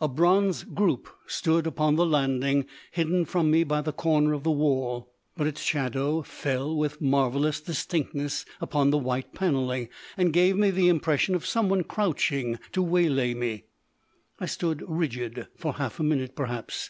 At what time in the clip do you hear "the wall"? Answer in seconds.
4.42-5.12